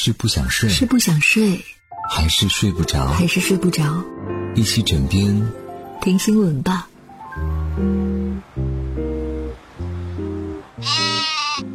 [0.00, 1.60] 是不想睡，是不想睡，
[2.08, 3.08] 还是睡不着？
[3.08, 3.82] 还是睡不着？
[4.54, 5.44] 一起枕边
[6.00, 6.88] 听新闻吧。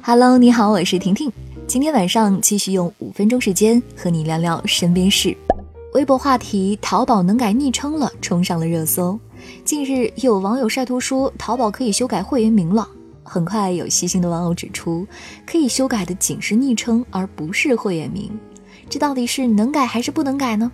[0.00, 1.30] Hello，你好，我是婷婷。
[1.66, 5.36] 今天晚上继续用五分钟时间和你聊聊身边事。
[5.92, 9.20] 微博话题“淘宝能改昵称了”冲上了热搜。
[9.62, 12.88] 近日有网友晒图说，淘宝可以修改会员名了。
[13.26, 15.06] 很快有细心的网友指出，
[15.44, 18.30] 可以修改的仅是昵称，而不是会员名。
[18.88, 20.70] 这到底是能改还是不能改呢？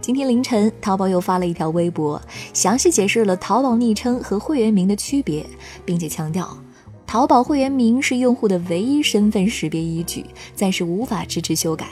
[0.00, 2.22] 今天凌晨，淘宝又发了一条微博，
[2.54, 5.44] 详细解释了淘宝昵称和会员名的区别，
[5.84, 6.56] 并且强调，
[7.04, 11.88] 淘宝会员名是用户的唯一身份识别依据，暂时无法支持修改。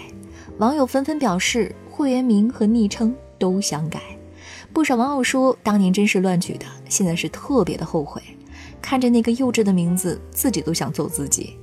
[0.58, 4.00] 网友纷纷表示，会员名和昵称都想改。
[4.72, 8.22] 不少网友说，当年真是乱取的，现在是特别的后悔。
[8.86, 11.56] 看着那个幼稚的名字，自己都想揍自己。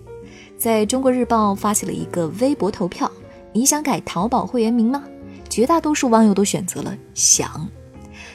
[0.58, 3.10] 在中国日报发起了一个微博投票：
[3.54, 5.06] 你想改淘宝会员名吗？
[5.50, 7.66] 绝大多数网友都选择了想。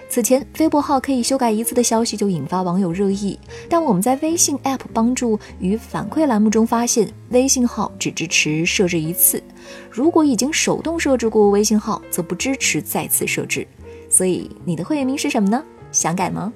[0.08, 9.42] 此前，微博号可以修改一次的消息就引发网友热议，但我们在微信 App 帮助与反馈栏目中发现，微信号只支持设置一次。
[9.90, 13.68] 如果已经手动设置过微信号，则不支持再次设置。
[14.08, 15.62] 所以，你的会员名是什么呢？
[15.92, 16.50] 想改吗？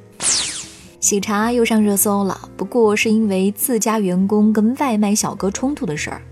[1.02, 6.22] 喜茶又上热搜了，不过是因为自家员工跟外卖小哥冲突的事儿。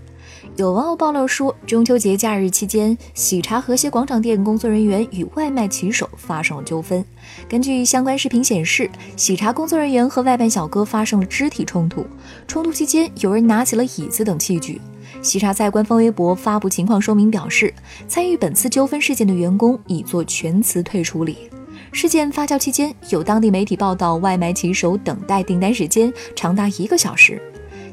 [0.55, 7.03] 有网友爆料说，中秋节假日期间，喜茶和谐广场店工作人员与外卖骑手发生了纠纷。
[7.49, 12.05] 根据相关视频显示，喜茶工作人员和外卖小哥发生了肢体冲突，
[12.47, 14.79] 冲突期间有人拿起了椅子等器具。
[15.21, 17.73] 喜茶在官方微博发布情况说明，表示
[18.07, 21.49] 参与本次纠纷事件的员工已做全辞退处理。
[21.91, 27.41] 事件发酵期间，有当地媒体报道，外卖骑手等待订单时间长达一个小时。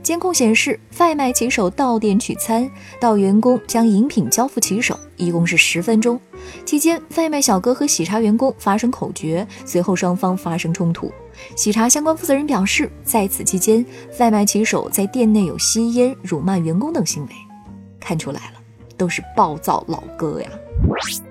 [0.00, 6.19] 监控显示，外卖骑手到店取餐到员工将饮品交付骑手，一共是十分钟。
[6.64, 11.12] 期间，外卖小哥和喜茶员工发生口角，随后双方发生冲突。
[11.56, 13.85] 喜茶相关负责人表示，在此期间，
[14.20, 17.33] 外卖骑手在店内有吸烟、辱骂员工等行为。
[18.01, 18.61] 看出来了，
[18.96, 20.48] 都是暴躁老哥呀。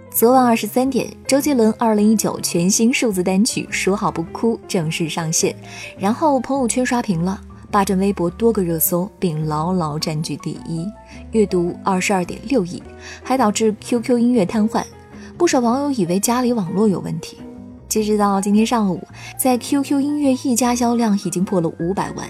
[0.10, 5.56] 昨晚二十三点，周杰伦二零一九全新数字单曲《说好不哭》正式上线，
[6.00, 10.88] 然后朋友圈刷屏了，霸占微博多个热搜，并牢牢占据第一，
[11.34, 12.82] 阅读二十二点六亿，
[13.22, 14.84] 还导致 QQ 音乐瘫痪。
[15.38, 17.38] 不少网友以为家里网络有问题。
[17.88, 19.06] 截止到今天上午，
[19.38, 22.28] 在 QQ 音乐一家销量已经破了五百万。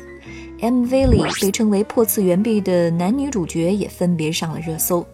[0.60, 5.06] MV 里被称为破次元壁的男女主角也分别上了热搜。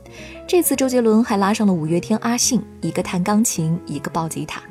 [0.47, 4.61] 这次周杰伦还拉上了五月天阿信，一个弹钢琴，一个抱吉他。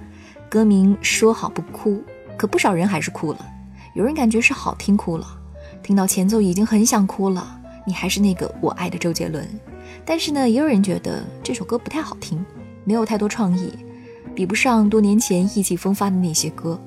[0.49, 2.03] 歌名说好不哭，
[2.39, 3.47] 可不少人还是哭了。
[3.95, 5.27] 有人感觉是好听哭了，
[5.83, 7.61] 听到前奏已经很想哭了。
[7.87, 9.47] 你还是那个我爱的周杰伦。
[10.07, 12.43] 但是呢，也有人觉得这首歌不太好听，
[12.85, 13.71] 没有太多创意，
[14.35, 16.81] 比不上多年前意气风发的那些歌。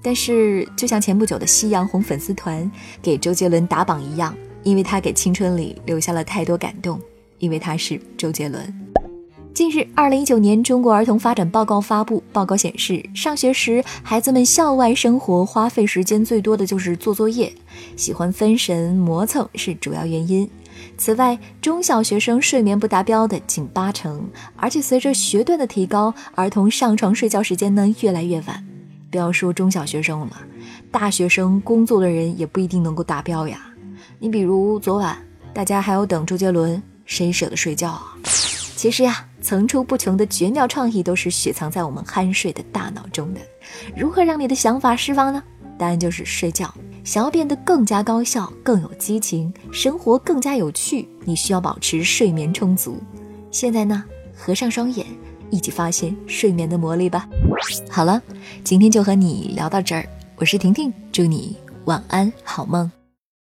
[0.00, 2.70] 但是，就像前不久的夕阳红粉丝团
[3.02, 7.00] 给周杰伦打榜一样，因为他给青春里留下了太多感动，
[7.38, 8.74] 因为他是周杰伦。
[9.52, 17.52] 近日，二零一九年中国儿童发展报告发布，报告显示，上学时孩子们校外生活花费时间最多的就是做作业，
[17.96, 20.48] 喜欢分神磨蹭是主要原因。
[20.96, 28.64] 此外，中小学生睡眠不达标的近八成，而且随着学段的提高，儿童上床睡觉时间呢越来越晚。
[29.10, 30.38] 不要说中小学生了，
[30.90, 33.60] 大学生工作的人也不一定能够达标呀。
[34.18, 35.16] 你比如昨晚，
[35.54, 38.14] 大家还要等周杰伦，谁舍得睡觉啊？
[38.76, 43.40] 其实呀，层出不穷的绝妙创意都是雪藏在我们酣睡的大脑中的。
[43.96, 45.42] 如何让你的想法释放呢？
[45.78, 46.72] 答案就是睡觉。
[47.04, 53.00] 想要变得更加高效、更有激情，生活更加有趣，你需要保持睡眠充足。
[53.50, 54.04] 现在呢，
[54.36, 55.06] 合上双眼。
[55.50, 57.28] 一起发现睡眠的魔力吧。
[57.90, 58.20] 好了，
[58.64, 60.08] 今天就和你聊到这儿。
[60.36, 62.90] 我是婷婷，祝你晚安，好梦。